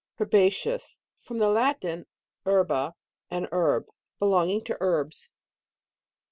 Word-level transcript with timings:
HERBACEOUS. 0.19 0.97
From 1.19 1.37
the 1.37 1.47
Latin, 1.49 2.07
herba, 2.43 2.95
an 3.29 3.47
herb. 3.51 3.85
Belonging 4.19 4.63
to 4.63 4.77
herbs. 4.79 5.29